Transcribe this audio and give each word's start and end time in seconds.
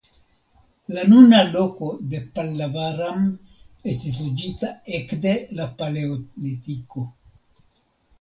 La 0.93 1.01
nuna 1.09 1.41
loko 1.55 1.89
de 2.13 2.21
Pallavaram 2.37 3.27
estis 3.93 4.15
loĝita 4.23 4.71
ekde 5.01 5.35
la 5.61 5.69
paleolitiko. 5.83 7.05